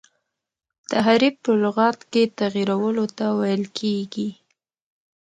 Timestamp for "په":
1.45-1.51